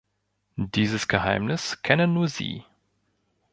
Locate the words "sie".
2.27-2.63